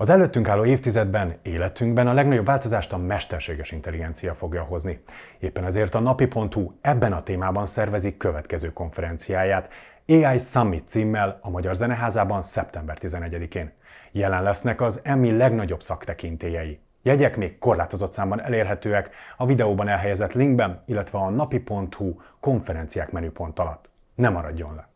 [0.00, 5.02] Az előttünk álló évtizedben, életünkben a legnagyobb változást a mesterséges intelligencia fogja hozni.
[5.38, 9.70] Éppen ezért a napi.hu ebben a témában szervezik következő konferenciáját,
[10.06, 13.72] AI Summit címmel a Magyar Zeneházában szeptember 11-én.
[14.12, 16.80] Jelen lesznek az Emmy legnagyobb szaktekintélyei.
[17.02, 23.90] Jegyek még korlátozott számban elérhetőek a videóban elhelyezett linkben, illetve a napi.hu konferenciák menüpont alatt.
[24.14, 24.89] Ne maradjon le!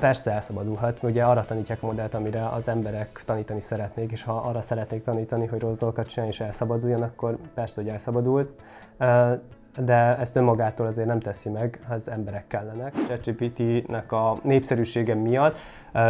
[0.00, 4.60] Persze elszabadulhat, ugye arra tanítják a modellt, amire az emberek tanítani szeretnék, és ha arra
[4.60, 8.62] szeretnék tanítani, hogy rossz dolgokat csinálni és elszabaduljon, akkor persze, hogy elszabadult.
[9.84, 12.94] De ezt önmagától azért nem teszi meg, az emberek kellenek.
[13.06, 15.56] ChatGPT-nek a népszerűsége miatt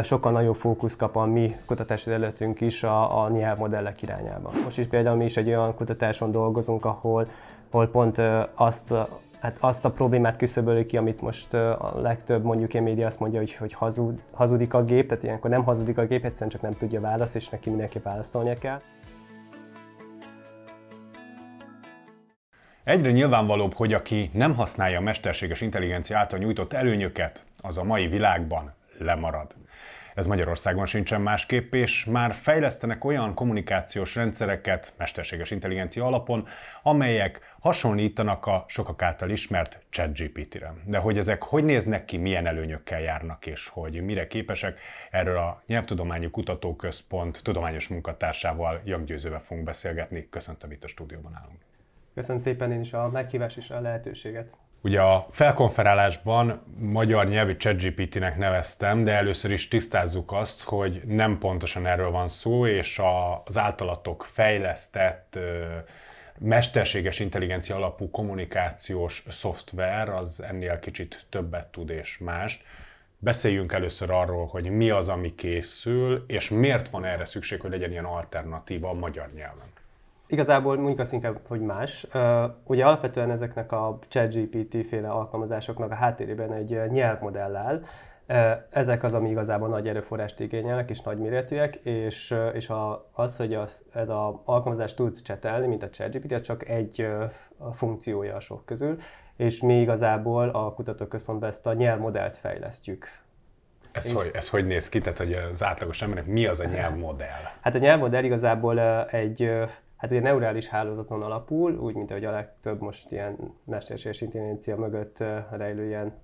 [0.02, 4.50] sokkal nagyobb fókusz kap a mi kutatási területünk is a, a nyelvmodellek irányába.
[4.64, 7.26] Most is például mi is egy olyan kutatáson dolgozunk, ahol,
[7.70, 8.22] ahol pont
[8.54, 8.94] azt
[9.40, 13.38] hát azt a problémát küszöböli ki, amit most a legtöbb mondjuk én média azt mondja,
[13.38, 16.72] hogy, hogy hazud, hazudik a gép, tehát ilyenkor nem hazudik a gép, egyszerűen csak nem
[16.72, 18.80] tudja választ, és neki mindenki válaszolnia kell.
[22.84, 28.06] Egyre nyilvánvalóbb, hogy aki nem használja a mesterséges intelligencia által nyújtott előnyöket, az a mai
[28.06, 29.54] világban lemarad.
[30.16, 36.46] Ez Magyarországon sincsen másképp, és már fejlesztenek olyan kommunikációs rendszereket mesterséges intelligencia alapon,
[36.82, 40.74] amelyek hasonlítanak a sokak által ismert ChatGPT-re.
[40.84, 45.62] De hogy ezek hogy néznek ki, milyen előnyökkel járnak, és hogy mire képesek, erről a
[45.66, 50.28] Nyelvtudományi Kutatóközpont tudományos munkatársával Jaggyőzővel fogunk beszélgetni.
[50.30, 51.58] Köszöntöm itt a stúdióban állunk.
[52.14, 54.48] Köszönöm szépen én is a meghívás és a lehetőséget.
[54.86, 61.86] Ugye a felkonferálásban magyar nyelvű ChatGPT-nek neveztem, de először is tisztázzuk azt, hogy nem pontosan
[61.86, 63.00] erről van szó, és
[63.44, 65.38] az általatok fejlesztett
[66.38, 72.64] mesterséges intelligencia alapú kommunikációs szoftver az ennél kicsit többet tud és mást.
[73.18, 77.90] Beszéljünk először arról, hogy mi az, ami készül, és miért van erre szükség, hogy legyen
[77.90, 79.75] ilyen alternatíva a magyar nyelven.
[80.26, 82.06] Igazából mondjuk azt inkább, hogy más.
[82.64, 87.82] Ugye alapvetően ezeknek a ChatGPT féle alkalmazásoknak a háttérében egy nyelvmodell áll.
[88.70, 93.54] Ezek az, ami igazából nagy erőforrást igényelnek és nagy méretűek, és, és a, az, hogy
[93.54, 97.08] az, ez az alkalmazás tud csetelni, mint a ChatGPT, ez csak egy
[97.74, 98.98] funkciója a sok közül,
[99.36, 103.08] és mi igazából a kutatóközpontban ezt a nyelvmodellt fejlesztjük.
[103.92, 105.00] Ez, hogy, ez hogy néz ki?
[105.00, 107.42] Tehát, hogy az átlagos embernek mi az a nyelvmodell?
[107.60, 109.50] Hát a nyelvmodell igazából egy
[109.96, 115.24] hát ugye neurális hálózaton alapul, úgy, mint ahogy a legtöbb most ilyen mesterséges intelligencia mögött
[115.50, 116.14] rejlő ilyen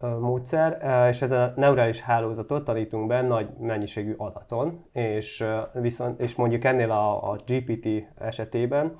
[0.00, 0.78] módszer,
[1.10, 6.90] és ez a neurális hálózatot tanítunk be nagy mennyiségű adaton, és, viszont, és mondjuk ennél
[6.90, 7.88] a, a GPT
[8.18, 8.96] esetében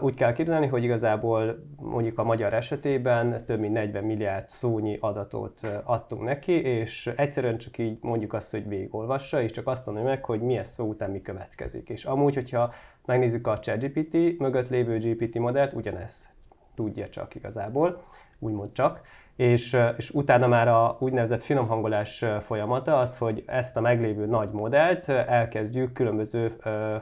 [0.00, 5.60] úgy kell képzelni, hogy igazából mondjuk a magyar esetében több mint 40 milliárd szónyi adatot
[5.84, 10.24] adtunk neki, és egyszerűen csak így mondjuk azt, hogy végigolvassa, és csak azt mondja meg,
[10.24, 11.88] hogy milyen szó után mi következik.
[11.88, 12.72] És amúgy, hogyha
[13.04, 16.28] megnézzük a ChatGPT mögött lévő GPT modellt, ugyanez
[16.74, 18.02] tudja csak igazából,
[18.38, 19.00] úgymond csak
[19.42, 25.08] és, és utána már a úgynevezett finomhangolás folyamata az, hogy ezt a meglévő nagy modellt
[25.08, 26.56] elkezdjük különböző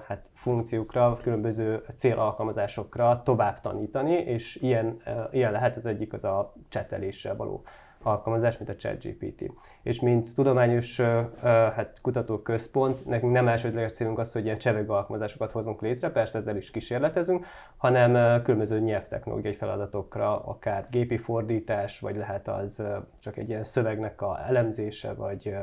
[0.07, 4.97] hát, funkciókra, különböző célalkalmazásokra tovább tanítani, és ilyen,
[5.31, 7.63] ilyen lehet az egyik az a cseteléssel való
[8.03, 9.51] alkalmazás, mint a ChatGPT.
[9.83, 11.01] És mint tudományos
[11.43, 16.57] hát, kutatóközpont, nekünk nem elsődleges célunk az, hogy ilyen csevegő alkalmazásokat hozunk létre, persze ezzel
[16.57, 17.47] is kísérletezünk,
[17.77, 22.83] hanem különböző nyelvtechnológiai feladatokra, akár gépi fordítás, vagy lehet az
[23.19, 25.55] csak egy ilyen szövegnek a elemzése, vagy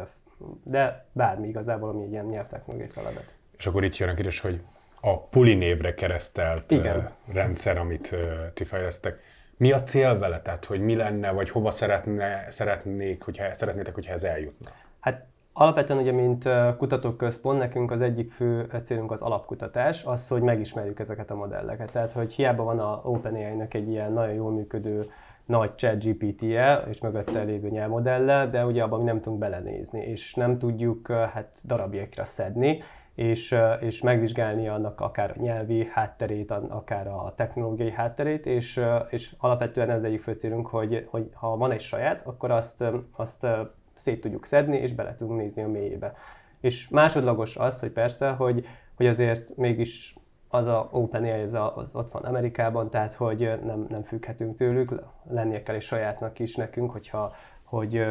[0.64, 3.36] de bármi igazából, ami egy ilyen nyelvtechnológiai feladat.
[3.58, 4.62] És akkor itt jön a kérdés, hogy
[5.02, 7.12] a Puli névre keresztelt Igen.
[7.32, 8.16] rendszer, amit
[8.54, 9.20] ti fejlesztek,
[9.58, 10.42] mi a cél vele?
[10.68, 14.70] Hogy mi lenne, vagy hova szeretne, szeretnék, hogyha, szeretnétek, hogyha ez eljutna?
[15.00, 15.26] Hát
[15.60, 21.32] Alapvetően ugye, mint kutatóközpont, nekünk az egyik fő célunk az alapkutatás, az, hogy megismerjük ezeket
[21.32, 21.92] a modelleket.
[21.92, 25.12] Tehát, hogy hiába van a OpenAI-nak egy ilyen nagyon jól működő
[25.46, 30.34] nagy chat GPT-je, és mögötte lévő nyelvmodelle, de ugye abban mi nem tudunk belenézni, és
[30.34, 32.82] nem tudjuk hát darabjékra szedni,
[33.18, 39.90] és, és megvizsgálni annak akár a nyelvi hátterét, akár a technológiai hátterét, és, és alapvetően
[39.90, 43.48] ez egyik fő célunk, hogy, hogy ha van egy saját, akkor azt, azt
[43.94, 46.14] szét tudjuk szedni, és bele tudunk nézni a mélyébe.
[46.60, 48.66] És másodlagos az, hogy persze, hogy,
[48.96, 50.16] hogy azért mégis
[50.48, 55.64] az a OpenAI, az, az ott van Amerikában, tehát hogy nem, nem függhetünk tőlük, lennie
[55.64, 58.06] kell egy sajátnak is nekünk, hogyha, hogy,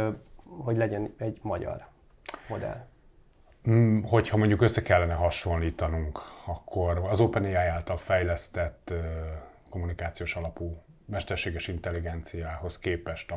[0.44, 1.86] hogy legyen egy magyar
[2.48, 2.86] modell.
[3.70, 8.92] Mm, hogyha mondjuk össze kellene hasonlítanunk, akkor az OpenAI által fejlesztett
[9.70, 13.34] kommunikációs alapú mesterséges intelligenciához képest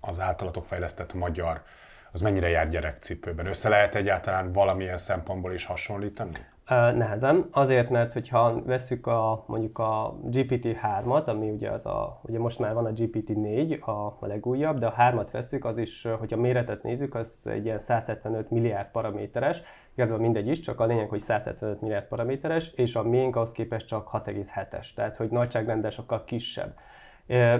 [0.00, 1.62] az általatok fejlesztett magyar,
[2.12, 3.46] az mennyire jár gyerekcipőben?
[3.46, 6.46] Össze lehet egyáltalán valamilyen szempontból is hasonlítani?
[6.68, 12.58] Nehezen, azért, mert hogyha veszük a, mondjuk a GPT-3-at, ami ugye, az a, ugye most
[12.58, 16.82] már van a GPT-4, a, a legújabb, de a 3-at veszük, az is, hogyha méretet
[16.82, 19.62] nézzük, az egy ilyen 175 milliárd paraméteres,
[19.94, 23.86] igazából mindegy is, csak a lényeg, hogy 175 milliárd paraméteres, és a miénk ahhoz képest
[23.86, 26.74] csak 6,7-es, tehát hogy nagyságrendel sokkal kisebb.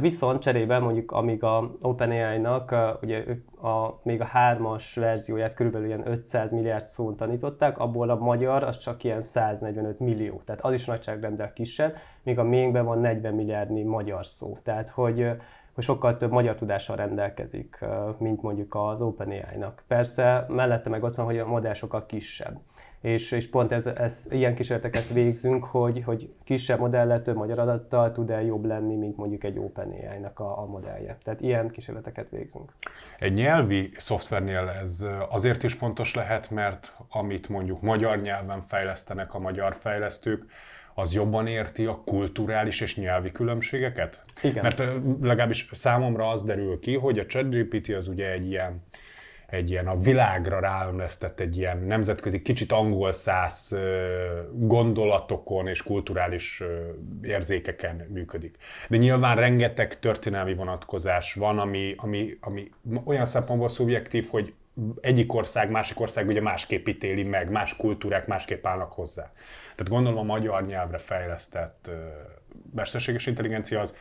[0.01, 3.25] Viszont cserébe mondjuk amíg a OpenAI-nak ugye
[3.63, 8.79] a, még a hármas verzióját körülbelül ilyen 500 milliárd szót tanították, abból a magyar az
[8.79, 13.83] csak ilyen 145 millió, tehát az is nagyságrendel kisebb, míg a miénkben van 40 milliárdnyi
[13.83, 14.59] magyar szó.
[14.63, 15.31] Tehát hogy
[15.75, 17.79] hogy sokkal több magyar tudással rendelkezik,
[18.19, 19.83] mint mondjuk az OpenAI-nak.
[19.87, 22.59] Persze mellette meg ott van, hogy a modell sokkal kisebb
[23.01, 28.13] és, és pont ez, ez, ilyen kísérleteket végzünk, hogy, hogy kisebb modellel, több magyar adattal
[28.13, 31.19] tud-e jobb lenni, mint mondjuk egy OpenAI-nak a, a modellje.
[31.25, 32.73] Tehát ilyen kísérleteket végzünk.
[33.19, 39.39] Egy nyelvi szoftvernél ez azért is fontos lehet, mert amit mondjuk magyar nyelven fejlesztenek a
[39.39, 40.45] magyar fejlesztők,
[40.95, 44.25] az jobban érti a kulturális és nyelvi különbségeket?
[44.43, 44.63] Igen.
[44.63, 44.79] Mert
[45.21, 48.83] legalábbis számomra az derül ki, hogy a ChatGPT az ugye egy ilyen
[49.51, 53.77] egy ilyen a világra ráömlesztett egy ilyen nemzetközi, kicsit angol száz
[54.53, 56.63] gondolatokon és kulturális
[57.23, 58.57] érzékeken működik.
[58.89, 62.71] De nyilván rengeteg történelmi vonatkozás van, ami, ami, ami
[63.05, 64.55] olyan szempontból szubjektív, hogy
[65.01, 69.33] egyik ország, másik ország ugye másképp ítéli meg, más kultúrák másképp állnak hozzá.
[69.75, 71.91] Tehát gondolom a magyar nyelvre fejlesztett
[72.75, 73.95] mesterséges intelligencia az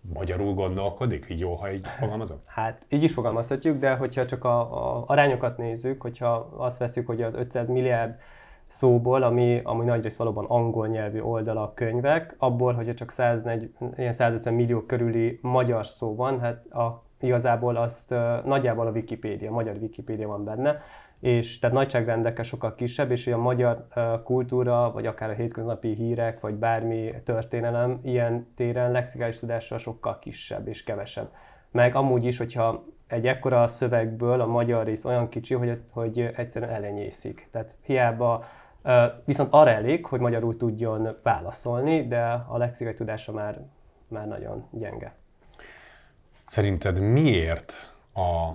[0.00, 1.26] magyarul gondolkodik?
[1.30, 2.40] Így jó, ha így fogalmazom?
[2.44, 7.22] Hát így is fogalmazhatjuk, de hogyha csak a, a arányokat nézzük, hogyha azt veszük, hogy
[7.22, 8.18] az 500 milliárd
[8.66, 14.54] szóból, ami, ami nagyrészt valóban angol nyelvű oldalak, könyvek, abból, hogyha csak 140, ilyen 150
[14.54, 18.14] millió körüli magyar szó van, hát a, igazából azt
[18.44, 20.82] nagyjából a Wikipédia, a magyar Wikipédia van benne,
[21.20, 23.86] és tehát nagyságrendekkel sokkal kisebb, és a magyar
[24.24, 30.68] kultúra, vagy akár a hétköznapi hírek, vagy bármi történelem ilyen téren lexikális tudással sokkal kisebb
[30.68, 31.32] és kevesebb.
[31.70, 36.70] Meg amúgy is, hogyha egy ekkora szövegből a magyar rész olyan kicsi, hogy, hogy egyszerűen
[36.70, 37.48] elenyészik.
[37.50, 38.44] Tehát hiába,
[39.24, 43.60] viszont arra elég, hogy magyarul tudjon válaszolni, de a lexikai tudása már,
[44.08, 45.14] már nagyon gyenge.
[46.46, 47.72] Szerinted miért
[48.14, 48.50] a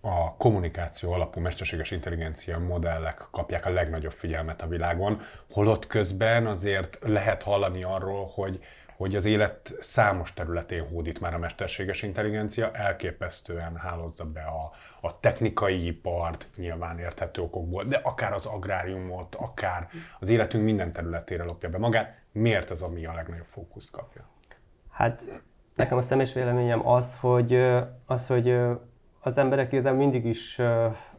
[0.00, 5.20] a kommunikáció alapú mesterséges intelligencia modellek kapják a legnagyobb figyelmet a világon,
[5.50, 8.60] holott közben azért lehet hallani arról, hogy
[9.00, 15.20] hogy az élet számos területén hódít már a mesterséges intelligencia, elképesztően hálozza be a, a
[15.20, 19.88] technikai ipart, nyilván érthető okokból, de akár az agráriumot, akár
[20.18, 22.18] az életünk minden területére lopja be magát.
[22.32, 24.28] Miért ez ami a legnagyobb fókuszt kapja?
[24.90, 25.24] Hát
[25.74, 27.54] nekem a személyes véleményem az, hogy,
[28.06, 28.58] az, hogy
[29.20, 30.60] az emberek igazából mindig is,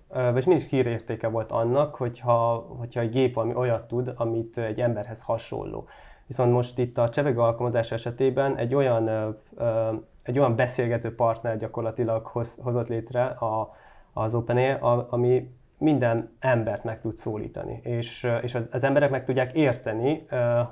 [0.07, 5.23] vagy mindig hírértéke volt annak, hogyha, hogyha egy gép valami olyat tud, amit egy emberhez
[5.23, 5.87] hasonló.
[6.27, 9.09] Viszont most itt a csevegő alkalmazás esetében egy olyan,
[10.23, 13.75] egy olyan beszélgető partner gyakorlatilag hoz, hozott létre a,
[14.13, 14.75] az OpenAI,
[15.09, 20.25] ami minden embert meg tud szólítani, és, és az, az emberek meg tudják érteni,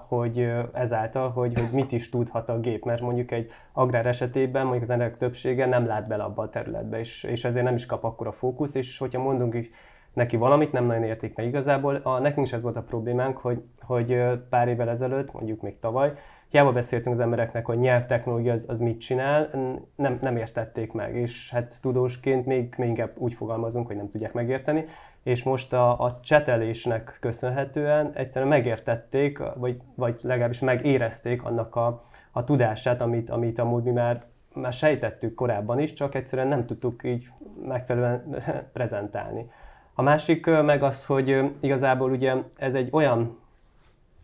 [0.07, 4.83] hogy ezáltal, hogy, hogy mit is tudhat a gép, mert mondjuk egy agrár esetében mondjuk
[4.83, 8.03] az emberek többsége nem lát bele abba a területbe, és, és ezért nem is kap
[8.03, 9.69] akkora fókusz, és hogyha mondunk is
[10.13, 11.95] neki valamit, nem nagyon értik meg igazából.
[11.95, 16.13] A, nekünk is ez volt a problémánk, hogy, hogy pár évvel ezelőtt, mondjuk még tavaly,
[16.49, 19.49] hiába beszéltünk az embereknek, hogy nyelvtechnológia az, az mit csinál,
[19.95, 24.33] nem, nem értették meg, és hát tudósként még, még inkább úgy fogalmazunk, hogy nem tudják
[24.33, 24.85] megérteni,
[25.23, 32.43] és most a, a csetelésnek köszönhetően egyszerűen megértették, vagy, vagy legalábbis megérezték annak a, a
[32.43, 37.29] tudását, amit, amit amúgy mi már, már sejtettük korábban is, csak egyszerűen nem tudtuk így
[37.67, 39.49] megfelelően prezentálni.
[39.93, 43.37] A másik meg az, hogy igazából ugye ez egy olyan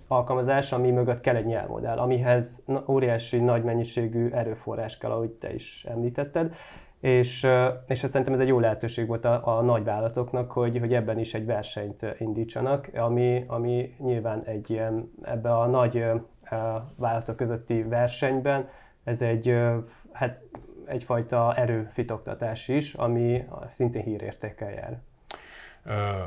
[0.08, 5.86] alkalmazás, ami mögött kell egy nyelvmodell, amihez óriási nagy mennyiségű erőforrás kell, ahogy te is
[5.90, 6.56] említetted,
[7.00, 7.48] és,
[7.88, 11.34] és ez szerintem ez egy jó lehetőség volt a, a nagyvállalatoknak, hogy, hogy ebben is
[11.34, 16.06] egy versenyt indítsanak, ami, ami nyilván egy ilyen, ebbe a nagy
[16.96, 18.68] vállalatok közötti versenyben
[19.04, 19.58] ez egy,
[20.12, 20.42] hát
[20.86, 25.00] egyfajta erőfitoktatás is, ami szintén hírértékkel jár.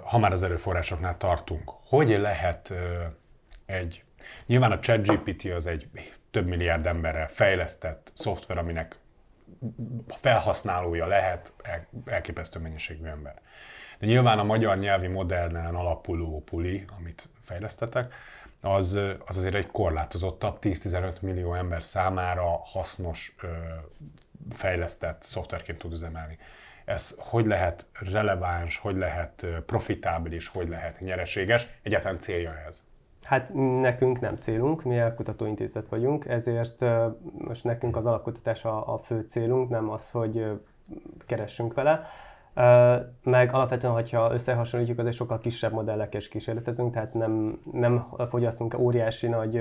[0.04, 2.74] Ha már az erőforrásoknál tartunk, hogy lehet
[3.68, 4.04] egy,
[4.46, 5.88] nyilván a ChatGPT az egy
[6.30, 8.96] több milliárd emberre fejlesztett szoftver, aminek
[10.08, 11.52] felhasználója lehet
[12.04, 13.40] elképesztő mennyiségű ember.
[13.98, 18.14] De nyilván a magyar nyelvi modernen alapuló puli, amit fejlesztetek,
[18.60, 18.94] az,
[19.26, 23.34] az azért egy korlátozottabb, 10-15 millió ember számára hasznos,
[24.52, 26.38] fejlesztett szoftverként tud üzemelni.
[26.84, 32.82] Ez hogy lehet releváns, hogy lehet profitábilis, hogy lehet nyereséges, egyáltalán célja ez?
[33.22, 36.84] Hát nekünk nem célunk, mi kutatóintézet vagyunk, ezért
[37.38, 40.60] most nekünk az alapkutatás a, a fő célunk, nem az, hogy
[41.26, 42.06] keressünk vele.
[43.22, 49.28] Meg alapvetően, hogyha összehasonlítjuk, azért sokkal kisebb modellekkel is kísérletezünk, tehát nem, nem fogyasztunk óriási
[49.28, 49.56] nagy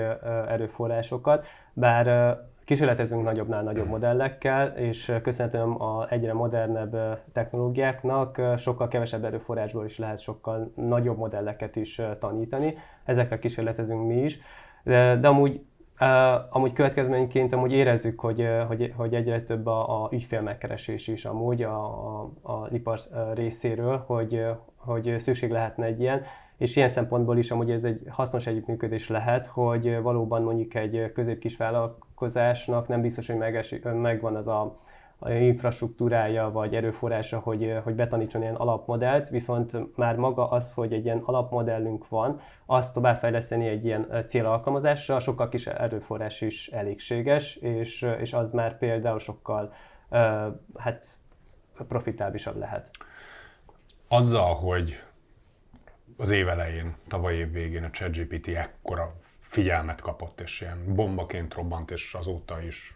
[0.47, 2.37] erőforrásokat, bár
[2.67, 10.19] kísérletezünk nagyobbnál nagyobb modellekkel, és köszönhetően a egyre modernebb technológiáknak sokkal kevesebb erőforrásból is lehet
[10.19, 12.77] sokkal nagyobb modelleket is tanítani.
[13.05, 14.39] Ezekkel kísérletezünk mi is,
[14.83, 15.61] de, de amúgy
[15.99, 21.25] Uh, amúgy következményként amúgy érezzük, hogy, hogy, hogy egyre több a, a ügyfél megkeresés is
[21.25, 22.99] amúgy a, a, az ipar
[23.33, 24.45] részéről, hogy,
[24.75, 26.21] hogy szükség lehetne egy ilyen,
[26.57, 31.57] és ilyen szempontból is amúgy ez egy hasznos együttműködés lehet, hogy valóban mondjuk egy közép-kis
[31.57, 33.37] vállalkozásnak nem biztos, hogy
[33.83, 34.79] megvan az a,
[35.25, 41.21] infrastruktúrája vagy erőforrása, hogy, hogy betanítson ilyen alapmodellt, viszont már maga az, hogy egy ilyen
[41.25, 48.51] alapmodellünk van, azt továbbfejleszteni egy ilyen célalkalmazásra, sokkal kis erőforrás is elégséges, és, és az
[48.51, 49.73] már például sokkal
[50.77, 51.17] hát
[51.87, 52.91] profitábisabb lehet.
[54.07, 55.01] Azzal, hogy
[56.17, 61.91] az év elején, tavaly év végén a ChatGPT ekkora figyelmet kapott, és ilyen bombaként robbant,
[61.91, 62.93] és azóta is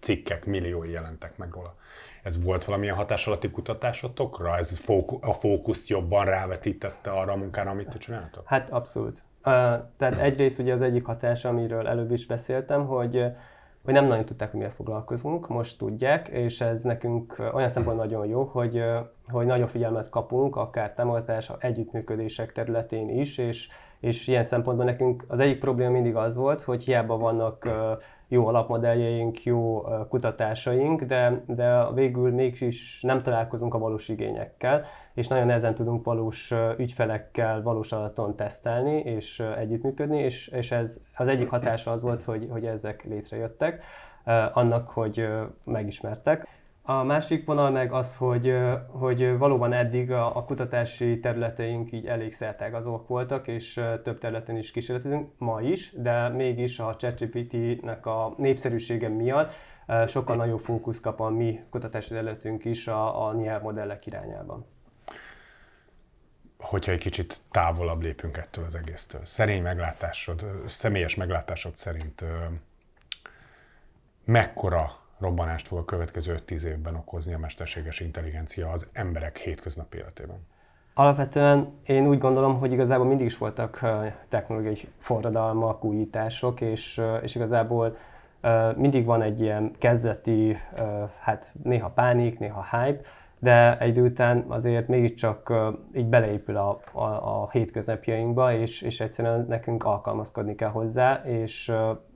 [0.00, 1.76] cikkek milliói jelentek meg róla.
[2.22, 4.56] Ez volt valamilyen hatás alatti kutatásotokra?
[4.56, 4.80] Ez
[5.20, 8.46] a fókuszt jobban rávetítette arra a munkára, amit te csináltok?
[8.46, 9.22] Hát abszolút.
[9.38, 9.52] Uh,
[9.96, 13.24] tehát egyrészt ugye az egyik hatás, amiről előbb is beszéltem, hogy
[13.84, 18.26] hogy nem nagyon tudták, hogy miért foglalkozunk, most tudják, és ez nekünk olyan szempontból nagyon
[18.26, 18.82] jó, hogy,
[19.28, 23.68] hogy nagyobb figyelmet kapunk, akár támogatás, együttműködések területén is, és,
[24.00, 27.68] és ilyen szempontból nekünk az egyik probléma mindig az volt, hogy hiába vannak
[28.34, 35.46] jó alapmodelljeink, jó kutatásaink, de, de végül mégis nem találkozunk a valós igényekkel, és nagyon
[35.46, 41.90] nehezen tudunk valós ügyfelekkel valós adaton tesztelni és együttműködni, és, és ez az egyik hatása
[41.90, 43.82] az volt, hogy, hogy ezek létrejöttek,
[44.52, 45.28] annak, hogy
[45.64, 46.46] megismertek.
[46.86, 52.32] A másik vonal meg az, hogy, hogy valóban eddig a, a kutatási területeink így elég
[52.32, 53.72] szertágazók voltak, és
[54.02, 59.52] több területen is kísérletezünk, ma is, de mégis a ChatGPT-nek a népszerűsége miatt
[60.06, 64.66] sokkal nagyobb fókusz kap a mi kutatási területünk is a, a nyelvmodellek irányában.
[66.58, 72.24] Hogyha egy kicsit távolabb lépünk ettől az egésztől, szerény meglátásod, személyes meglátásod szerint
[74.24, 80.36] mekkora robbanást fog a következő 5-10 évben okozni a mesterséges intelligencia az emberek hétköznapi életében?
[80.94, 83.80] Alapvetően én úgy gondolom, hogy igazából mindig is voltak
[84.28, 87.96] technológiai forradalmak, újítások, és, és igazából
[88.76, 90.56] mindig van egy ilyen kezdeti,
[91.20, 93.00] hát néha pánik, néha hype,
[93.38, 95.52] de egy idő után azért mégiscsak
[95.94, 101.72] így beleépül a, a, a hétköznapjainkba, és, és egyszerűen nekünk alkalmazkodni kell hozzá, és,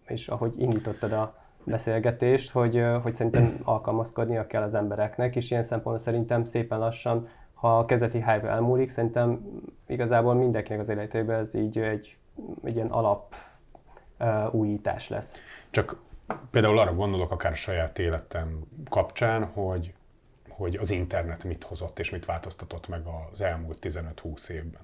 [0.07, 1.38] és ahogy indítottad a
[1.68, 7.78] beszélgetést, hogy, hogy szerintem alkalmazkodnia kell az embereknek, és ilyen szempontból szerintem szépen lassan, ha
[7.78, 9.40] a kezdeti hype elmúlik, szerintem
[9.87, 12.16] igazából mindenkinek az életében ez így egy,
[12.64, 13.34] egy ilyen alap
[14.20, 15.37] uh, újítás lesz.
[15.70, 15.96] Csak
[16.50, 19.94] például arra gondolok akár a saját életem kapcsán, hogy,
[20.48, 23.00] hogy az internet mit hozott és mit változtatott meg
[23.32, 24.80] az elmúlt 15-20 évben.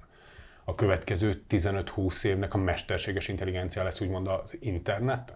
[0.63, 5.35] A következő 15-20 évnek a mesterséges intelligencia lesz úgymond az internet?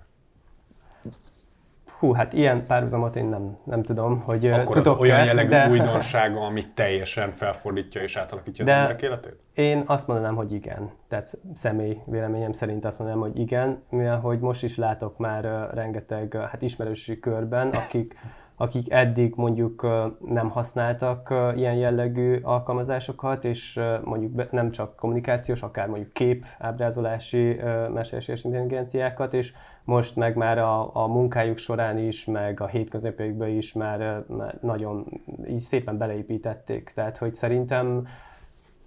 [1.99, 5.69] Hú, hát ilyen párhuzamot én nem, nem tudom, hogy Akkor tudok az olyan jellegű de...
[5.69, 9.35] újdonsága, amit teljesen felfordítja és átalakítja de az emberek életét?
[9.53, 10.91] Én azt mondanám, hogy igen.
[11.07, 16.33] Tehát személy véleményem szerint azt mondanám, hogy igen, mivel hogy most is látok már rengeteg
[16.33, 18.15] hát ismerősi körben, akik
[18.61, 19.87] akik eddig mondjuk
[20.25, 27.59] nem használtak ilyen jellegű alkalmazásokat, és mondjuk nem csak kommunikációs, akár mondjuk kép, ábrázolási
[27.93, 33.73] mesterséges intelligenciákat, és most meg már a, a munkájuk során is, meg a hétköznapjaikban is
[33.73, 36.91] már, már nagyon így szépen beleépítették.
[36.95, 38.07] Tehát, hogy szerintem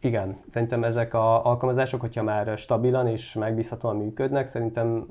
[0.01, 5.07] igen, szerintem ezek az alkalmazások, hogyha már stabilan és megbízhatóan működnek, szerintem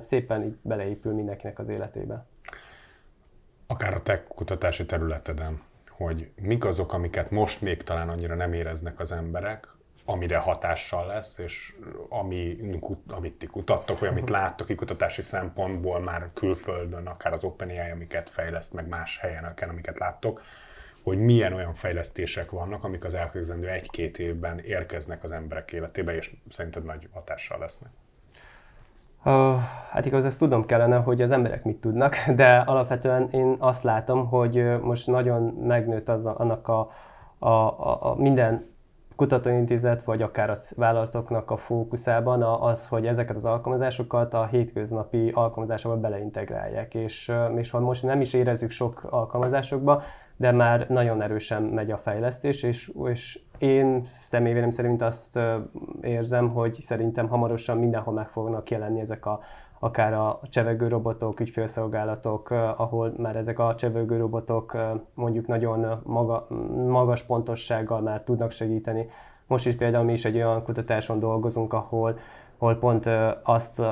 [0.00, 2.26] szépen így beleépül mindenkinek az életébe
[3.72, 9.00] akár a te kutatási területeden, hogy mik azok, amiket most még talán annyira nem éreznek
[9.00, 9.68] az emberek,
[10.04, 11.74] amire hatással lesz, és
[12.08, 12.58] ami,
[13.06, 18.72] amit ti kutattok, vagy amit láttok kutatási szempontból már külföldön, akár az OpenAI, amiket fejleszt,
[18.72, 20.42] meg más helyen, amiket láttok,
[21.02, 26.32] hogy milyen olyan fejlesztések vannak, amik az elkövetkezendő egy-két évben érkeznek az emberek életébe, és
[26.48, 27.90] szerinted nagy hatással lesznek.
[29.90, 34.26] Hát igaz, ezt tudom kellene, hogy az emberek mit tudnak, de alapvetően én azt látom,
[34.26, 36.90] hogy most nagyon megnőtt az, annak a,
[37.38, 38.70] a, a, a minden
[39.16, 46.00] kutatóintézet, vagy akár a vállalatoknak a fókuszában az, hogy ezeket az alkalmazásokat a hétköznapi alkalmazásokba
[46.00, 46.94] beleintegrálják.
[46.94, 50.02] És, és ha most nem is érezzük sok alkalmazásokba,
[50.36, 55.38] de már nagyon erősen megy a fejlesztés, és, és én személyvélem szerint azt
[56.00, 59.40] érzem, hogy szerintem hamarosan mindenhol meg fognak jelenni ezek a
[59.78, 64.76] akár a csevegő robotok, ügyfélszolgálatok, ahol már ezek a csevegő robotok
[65.14, 66.46] mondjuk nagyon maga,
[66.86, 69.06] magas pontossággal már tudnak segíteni.
[69.46, 72.18] Most is például mi is egy olyan kutatáson dolgozunk, ahol,
[72.58, 73.10] ahol pont
[73.42, 73.82] azt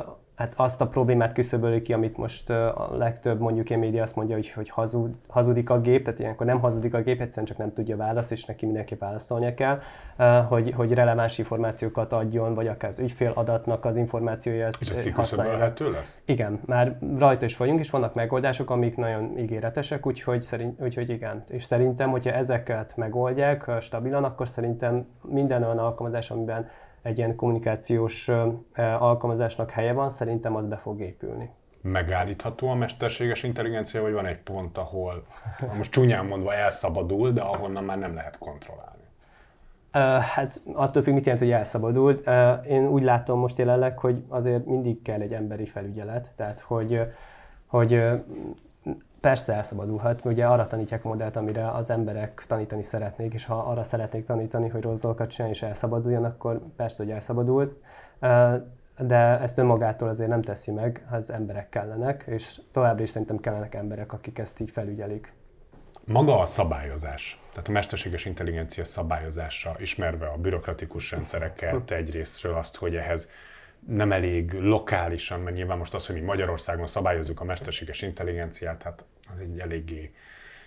[0.40, 4.34] hát azt a problémát küszöböli ki, amit most a legtöbb mondjuk ilyen média azt mondja,
[4.34, 7.72] hogy, hogy hazud, hazudik a gép, tehát ilyenkor nem hazudik a gép, egyszerűen csak nem
[7.72, 9.80] tudja választ, és neki mindenképp válaszolnia kell,
[10.42, 15.90] hogy, hogy releváns információkat adjon, vagy akár az ügyfél adatnak az információját És ez kiküszöbölhető
[15.90, 16.22] lesz?
[16.24, 21.44] Igen, már rajta is vagyunk, és vannak megoldások, amik nagyon ígéretesek, úgyhogy, szerint, úgyhogy igen.
[21.48, 26.68] És szerintem, hogyha ezeket megoldják stabilan, akkor szerintem minden olyan alkalmazás, amiben
[27.02, 28.30] egy ilyen kommunikációs
[28.98, 31.50] alkalmazásnak helye van, szerintem az be fog épülni.
[31.82, 35.24] Megállítható a mesterséges intelligencia, vagy van egy pont, ahol
[35.76, 38.98] most csúnyán mondva elszabadul, de ahonnan már nem lehet kontrollálni?
[40.20, 42.12] Hát attól függ, mit jelent, hogy elszabadul.
[42.68, 47.00] Én úgy látom most jelenleg, hogy azért mindig kell egy emberi felügyelet, tehát hogy,
[47.66, 48.02] hogy
[49.20, 53.82] Persze elszabadulhat, ugye arra tanítják a modellt, amire az emberek tanítani szeretnék, és ha arra
[53.82, 57.82] szeretnék tanítani, hogy rossz dolgokat csinálni és elszabaduljon, akkor persze, hogy elszabadult.
[58.98, 63.74] De ezt önmagától azért nem teszi meg, az emberek kellenek, és továbbra is szerintem kellenek
[63.74, 65.32] emberek, akik ezt így felügyelik.
[66.04, 72.96] Maga a szabályozás, tehát a mesterséges intelligencia szabályozása, ismerve a bürokratikus rendszereket, egyrésztről azt, hogy
[72.96, 73.28] ehhez
[73.86, 79.04] nem elég lokálisan, mert nyilván most az, hogy mi Magyarországon szabályozzuk a mesterséges intelligenciát, hát
[79.32, 80.12] az egy eléggé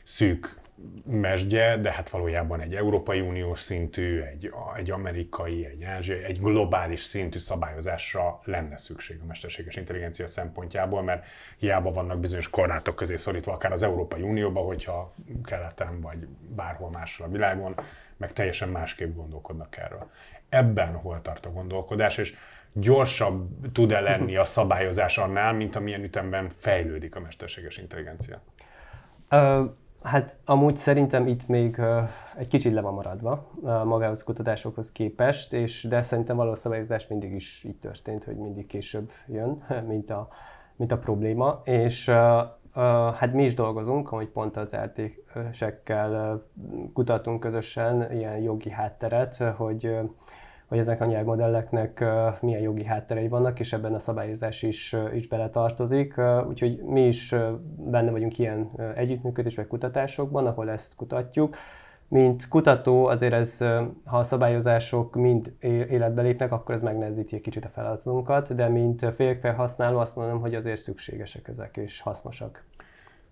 [0.04, 0.62] szűk
[1.06, 7.02] mesdje, de hát valójában egy Európai Uniós szintű, egy, egy amerikai, egy ázsiai, egy globális
[7.02, 11.26] szintű szabályozásra lenne szükség a mesterséges intelligencia szempontjából, mert
[11.58, 17.28] hiába vannak bizonyos korlátok közé szorítva, akár az Európai Unióba, hogyha keleten vagy bárhol máshol
[17.28, 17.76] a világon,
[18.17, 20.10] meg teljesen másképp gondolkodnak erről.
[20.49, 22.36] Ebben hol tart a gondolkodás, és
[22.74, 28.42] gyorsabb tud-e lenni a szabályozás annál, mint amilyen ütemben fejlődik a mesterséges intelligencia?
[29.32, 29.70] Uh,
[30.04, 35.54] hát amúgy szerintem itt még uh, egy kicsit le van maradva uh, magához kutatásokhoz képest,
[35.54, 40.28] és de szerintem való szabályozás mindig is így történt, hogy mindig később jön, mint a,
[40.76, 42.12] mint a probléma, és
[42.76, 42.84] Uh,
[43.14, 50.00] hát mi is dolgozunk, hogy pont az RT-sekkel uh, kutatunk közösen ilyen jogi hátteret, hogy
[50.74, 52.06] hogy ezek a nyelvmodelleknek
[52.42, 56.14] milyen jogi hátterei vannak, és ebben a szabályozás is, is beletartozik.
[56.48, 57.36] Úgyhogy mi is
[57.76, 61.56] benne vagyunk ilyen együttműködés vagy kutatásokban, ahol ezt kutatjuk.
[62.08, 63.58] Mint kutató azért ez,
[64.06, 65.54] ha a szabályozások mind
[65.90, 70.56] életbe lépnek, akkor ez megnehezíti egy kicsit a feladatunkat, de mint félfelhasználó azt mondom, hogy
[70.56, 72.64] azért szükségesek ezek és hasznosak.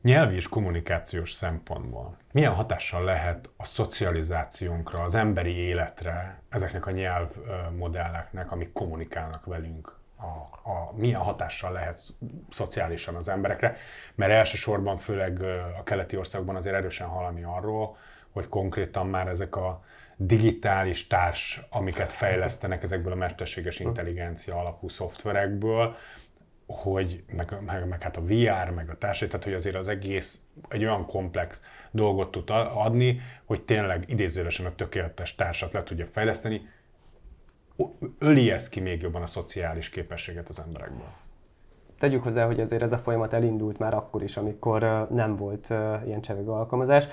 [0.01, 8.51] Nyelvi és kommunikációs szempontból milyen hatással lehet a szocializációnkra, az emberi életre ezeknek a nyelvmodelleknek,
[8.51, 9.99] amik kommunikálnak velünk?
[10.17, 11.99] A, a, milyen hatással lehet
[12.49, 13.77] szociálisan az emberekre,
[14.15, 15.41] mert elsősorban főleg
[15.79, 17.97] a keleti országban azért erősen hallani arról,
[18.31, 19.83] hogy konkrétan már ezek a
[20.15, 25.95] digitális társ, amiket fejlesztenek ezekből a mesterséges intelligencia alapú szoftverekből,
[26.71, 30.41] hogy meg, meg, meg hát a VR, meg a társai, tehát hogy azért az egész
[30.69, 36.61] egy olyan komplex dolgot tud adni, hogy tényleg idézőlesen a tökéletes társat le tudja fejleszteni,
[38.19, 41.13] öli ez ki még jobban a szociális képességet az emberekből.
[41.99, 45.69] tegyük hozzá, hogy azért ez a folyamat elindult már akkor is, amikor nem volt
[46.05, 47.07] ilyen csevegő alkalmazás.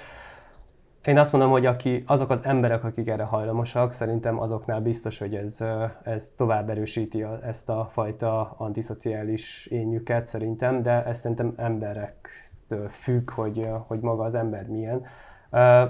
[1.09, 5.35] Én azt mondom, hogy aki, azok az emberek, akik erre hajlamosak, szerintem azoknál biztos, hogy
[5.35, 5.65] ez,
[6.03, 13.69] ez tovább erősíti ezt a fajta antiszociális ényüket szerintem, de ez szerintem emberektől függ, hogy,
[13.87, 15.05] hogy maga az ember milyen.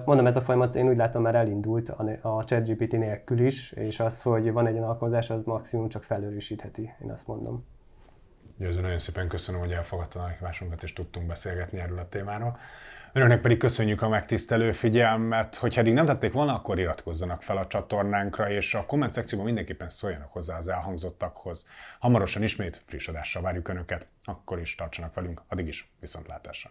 [0.04, 1.88] Mondom, ez a folyamat én úgy látom már elindult
[2.22, 6.92] a ChatGPT nélkül is, és az, hogy van egy ilyen alkalmazás, az maximum csak felerősítheti,
[7.02, 7.64] én azt mondom.
[8.58, 12.58] Győző, nagyon szépen köszönöm, hogy elfogadta a meghívásunkat, és tudtunk beszélgetni erről a témáról.
[13.12, 15.54] Önöknek pedig köszönjük a megtisztelő figyelmet.
[15.54, 19.88] Hogyha eddig nem tették volna, akkor iratkozzanak fel a csatornánkra, és a komment szekcióban mindenképpen
[19.88, 21.66] szóljanak hozzá az elhangzottakhoz.
[21.98, 26.70] Hamarosan ismét friss adással várjuk Önöket, akkor is tartsanak velünk, addig is viszontlátásra.